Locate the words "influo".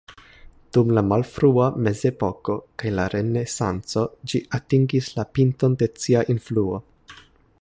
6.37-6.85